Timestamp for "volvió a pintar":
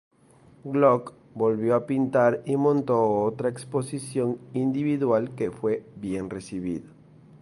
1.35-2.41